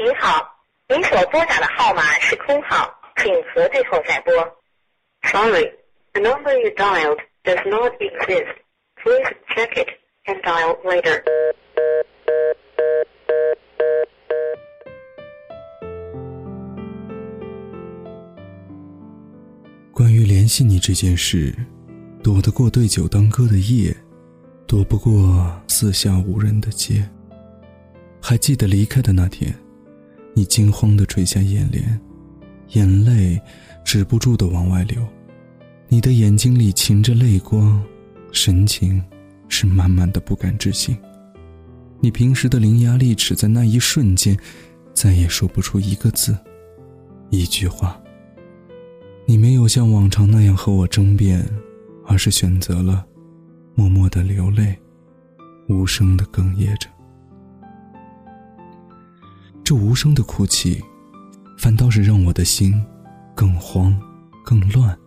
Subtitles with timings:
[0.00, 0.48] 您好，
[0.88, 4.32] 您所拨打的号码是空号，请核对后再拨。
[5.28, 5.72] Sorry,
[6.12, 8.46] the number you dialed does not exist.
[9.02, 9.88] Please check it
[10.26, 11.20] and dial later.
[19.92, 21.52] 关于联系你这件事，
[22.22, 23.92] 躲得过对酒当歌的夜，
[24.64, 27.02] 躲不过四下无人的街。
[28.22, 29.52] 还记得离开的那天，
[30.38, 32.00] 你惊慌的垂下眼帘，
[32.74, 33.42] 眼泪
[33.84, 35.04] 止不住的往外流，
[35.88, 37.82] 你的眼睛里噙着泪光，
[38.30, 39.02] 神情
[39.48, 40.96] 是满满的不敢置信。
[41.98, 44.38] 你平时的伶牙俐齿，在那一瞬间，
[44.94, 46.38] 再也说不出一个字，
[47.30, 48.00] 一句话。
[49.26, 51.44] 你没有像往常那样和我争辩，
[52.06, 53.04] 而是选择了
[53.74, 54.78] 默默的流泪，
[55.68, 56.88] 无声的哽咽着。
[59.68, 60.82] 这无声的哭泣，
[61.58, 62.82] 反倒是让我的心
[63.34, 63.94] 更慌、
[64.42, 64.98] 更乱。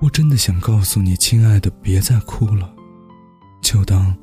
[0.00, 2.72] 我真的想告诉你，亲爱的，别再哭了，
[3.60, 4.16] 就当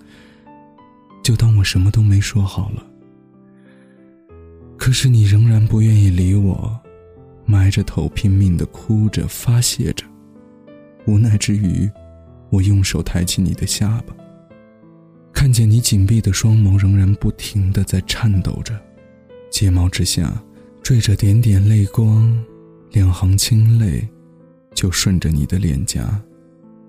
[1.22, 2.82] 就当我什么都没说好了。
[4.78, 6.80] 可是你仍然不愿意理我。
[7.46, 10.06] 埋着头拼命的哭着发泄着，
[11.06, 11.92] 无奈之余，
[12.50, 14.16] 我用手抬起你的下巴，
[15.34, 18.74] 看见你紧闭的双眸仍然不停的在颤抖着，
[19.64, 20.44] 睫毛之下
[20.84, 22.38] 缀着点点泪光，
[22.92, 24.06] 两行清泪
[24.76, 26.22] 就顺着你的脸颊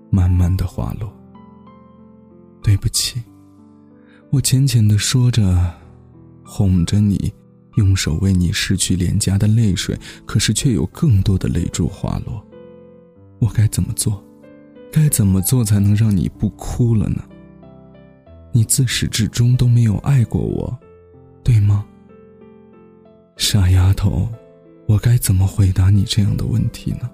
[0.09, 1.09] 慢慢的滑落。
[2.61, 3.23] 对不起，
[4.29, 5.73] 我浅浅的说着，
[6.43, 7.33] 哄着你。
[7.75, 12.45] 用手为你拭去脸颊的泪水，可是却有更多的泪珠滑落。
[13.39, 14.21] 我该怎么做？
[14.91, 17.23] 该怎么做才能让你不哭了呢？
[18.51, 20.77] 你自始至终都没有爱过我，
[21.41, 21.85] 对吗？
[23.47, 24.27] 傻丫头，
[24.87, 27.07] 我该怎么回答你这样的问题呢？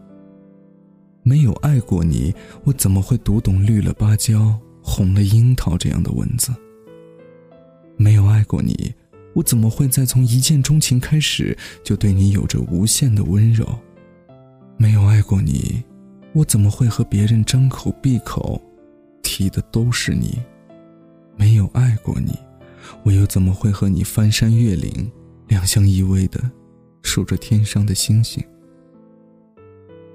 [1.23, 2.33] 没有爱过你，
[2.63, 6.53] 我怎么会读懂绿了芭蕉、红了樱桃这样的文字？
[7.97, 8.93] 没有爱过你。
[9.33, 13.67] 我怎么会在从一见钟情开始就对你有着无限的温柔？
[14.77, 15.83] 没有爱过你，
[16.31, 18.59] 我怎么会和别人张口闭口
[19.21, 20.41] 提的都是你？
[21.35, 22.33] 没有爱过你，
[23.03, 25.11] 我又怎么会和你翻山越岭，
[25.51, 26.39] 两相依偎的
[27.03, 28.41] 数着天上的星星？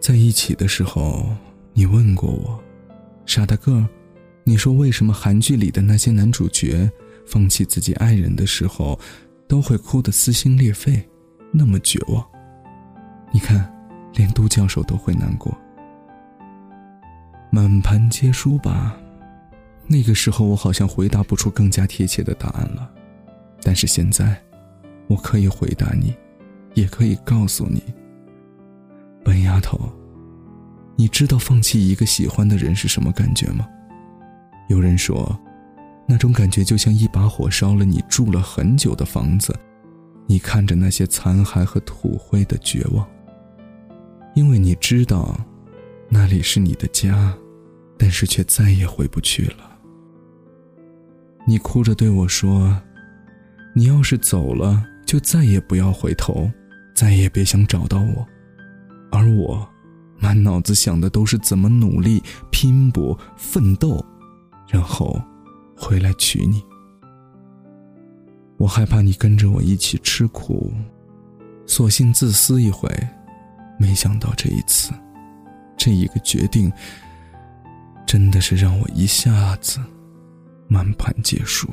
[0.01, 1.29] 在一起的时候，
[1.75, 2.59] 你问过我，
[3.27, 3.87] 傻大个儿，
[4.45, 6.91] 你说为什么韩剧里的那些男主角？
[7.27, 8.99] 放弃自己爱人的时候，
[9.47, 11.07] 都会哭得撕心裂肺，
[11.53, 12.27] 那么绝望。
[13.31, 13.71] 你看，
[14.15, 15.55] 连都教授都会难过。
[17.51, 18.99] 满盘皆输吧。
[19.87, 22.91] 那个时候，我好像回答不出更加贴切的答案了。
[23.61, 24.41] 但是现在，
[25.09, 26.15] 我可以回答你，
[26.75, 27.83] 也可以告诉你。
[29.25, 29.79] 笨丫头，
[30.97, 33.67] 你知道放弃一个喜欢的人是什么感觉吗？
[34.69, 35.39] 有人说。
[36.09, 39.53] 那种感觉就像一把火烧了你住了很久的房子，
[40.29, 43.05] 你看着那些残骸和土灰的绝望。
[44.37, 45.37] 因为你知道，
[46.09, 47.35] 那里是你的家，
[47.99, 49.79] 但是却再也回不去了。
[51.45, 52.81] 你哭着对我说
[53.75, 56.51] ：“你要是走了，就再也不要回头，
[56.95, 58.27] 再也别想找到我。”
[59.11, 59.67] 而我，
[60.19, 64.05] 满脑子想的都是怎么努力、拼搏、奋斗，
[64.69, 65.19] 然后。
[65.79, 66.65] 回来娶你，
[68.57, 70.73] 我害怕你跟着我一起吃苦，
[71.67, 72.89] 索性自私一回。
[73.79, 74.91] 没想到这一次，
[75.77, 76.73] 这一个决定，
[78.07, 79.79] 真的是让我一下子
[80.67, 81.69] 满盘皆输。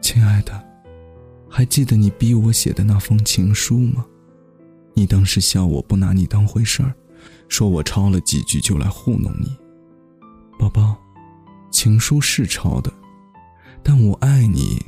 [0.00, 0.64] 亲爱的，
[1.48, 4.04] 还记得你逼我写的那封情书吗？
[4.94, 6.94] 你当时笑我不拿你当回事儿，
[7.48, 9.56] 说我抄了几句就来糊弄你，
[10.58, 10.96] 宝宝。
[11.70, 12.90] 情书是抄的，
[13.82, 14.80] 但我爱你，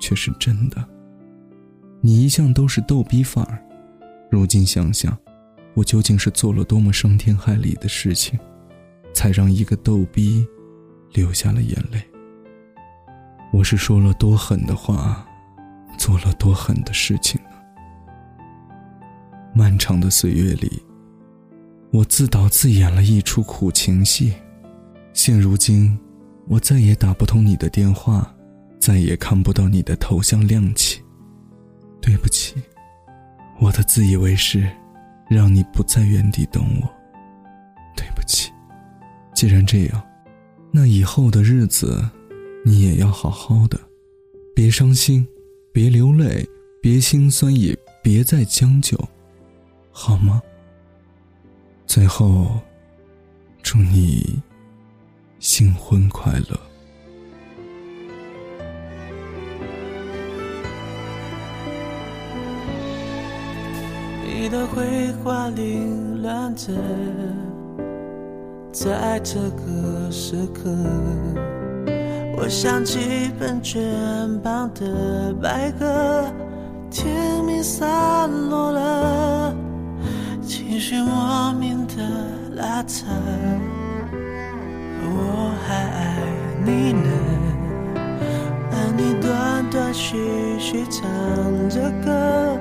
[0.00, 0.84] 却是真的。
[2.00, 3.62] 你一向都是逗逼范儿，
[4.28, 5.16] 如今想想，
[5.74, 8.38] 我究竟是做了多么伤天害理的事情，
[9.14, 10.44] 才让一个逗逼
[11.12, 12.02] 流下了眼泪？
[13.52, 15.24] 我是说了多狠的话，
[16.00, 17.50] 做了多狠的事情呢？
[19.54, 20.82] 漫长的岁月里，
[21.92, 24.32] 我自导自演了一出苦情戏。
[25.12, 25.98] 现如今，
[26.48, 28.34] 我再也打不通你的电话，
[28.80, 31.02] 再也看不到你的头像亮起。
[32.00, 32.54] 对不起，
[33.60, 34.66] 我的自以为是，
[35.28, 36.90] 让你不在原地等我。
[37.94, 38.50] 对不起，
[39.34, 40.02] 既然这样，
[40.72, 42.02] 那以后的日子，
[42.64, 43.78] 你也要好好的，
[44.54, 45.28] 别伤心，
[45.72, 46.48] 别流泪，
[46.82, 48.98] 别心酸，也别再将就，
[49.92, 50.42] 好吗？
[51.86, 52.60] 最后，
[53.62, 54.40] 祝你
[55.38, 56.60] 新婚快乐。
[64.24, 66.72] 你的绘画凌乱着，
[68.72, 70.70] 在这个时刻，
[72.42, 73.78] 我想起本卷
[74.42, 76.24] 旁的白鸽，
[76.90, 79.54] 天明散落了，
[80.40, 81.96] 情绪莫名的
[82.54, 83.04] 拉扯，
[85.02, 86.16] 我还爱
[86.64, 87.10] 你呢，
[88.72, 92.58] 而你断断续续唱着歌。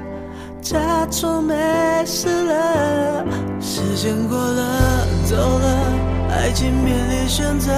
[0.62, 0.78] 假
[1.10, 1.56] 装没
[2.06, 3.26] 事了，
[3.62, 5.68] 时间过了，走了，
[6.32, 7.72] 爱情面临选择。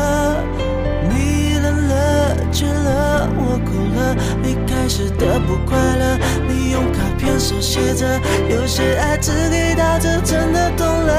[2.51, 4.15] 去了，我哭了。
[4.43, 6.17] 离开时的不快乐，
[6.47, 8.19] 你用卡片手写着，
[8.49, 11.11] 有些爱只给到这，真的懂了。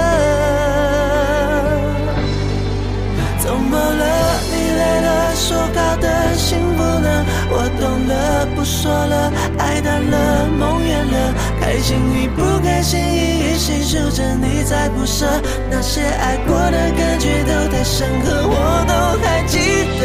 [3.38, 4.40] 怎么了？
[4.50, 7.24] 你累了，说好的幸福呢？
[7.50, 11.34] 我懂了，不说了，爱淡了，梦远了。
[11.60, 14.01] 开心与不开心，一一细数
[14.40, 15.26] 你在不舍。
[15.70, 18.92] 那些爱过的感觉都太深刻，我都
[19.22, 19.58] 还记
[19.98, 20.02] 得。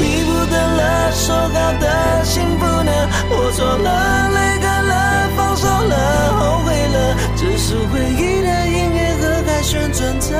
[0.00, 2.92] 你不等了，说好的幸福呢？
[3.30, 5.94] 我错了，泪干了，放手了，
[6.38, 7.16] 后悔了。
[7.36, 10.34] 只是回忆的音乐盒还旋转着，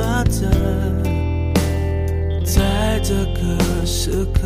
[0.00, 0.48] 凌乱着，
[2.44, 4.40] 在这个时刻，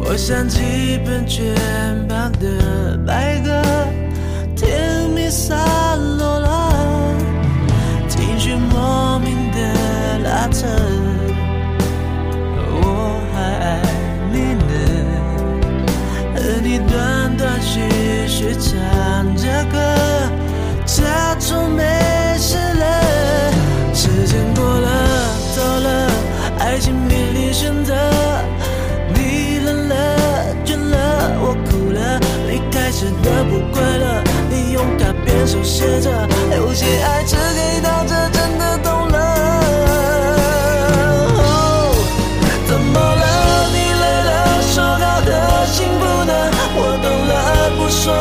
[0.00, 1.54] 我想起本卷
[2.08, 3.62] 旁的白鸽，
[4.54, 5.58] 甜蜜散
[6.18, 6.72] 落了，
[8.08, 10.66] 情绪莫名的拉扯，
[35.80, 36.10] 学着，
[36.56, 39.16] 有些爱只给到这，真的懂了。
[42.68, 43.24] 怎么了？
[43.72, 46.32] 你累了，说好的幸福呢？
[46.76, 47.32] 我懂了，
[47.78, 48.12] 不说，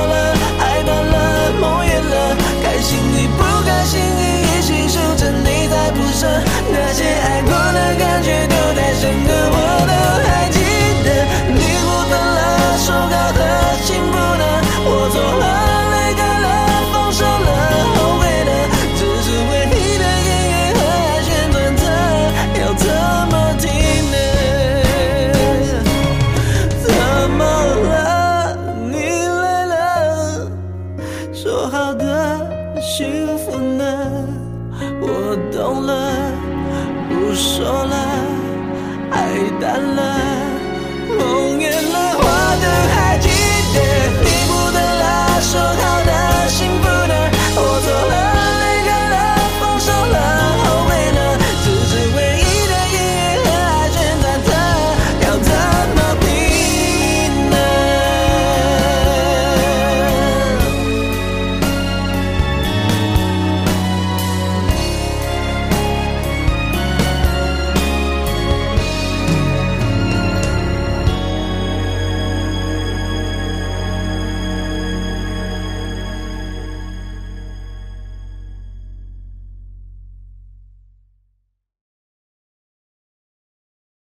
[32.82, 33.84] 幸福呢？
[35.02, 35.92] 我懂了
[37.10, 37.96] 不说了
[39.12, 39.18] 爱
[39.60, 40.02] 淡了
[41.18, 42.24] 梦远了我
[42.64, 43.28] 都还记
[43.74, 43.78] 得
[44.24, 45.99] 你不等了说好